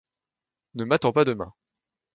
Ne 0.73 0.83
m’attends 0.83 1.11
pas 1.13 1.25
demain. 1.25 1.53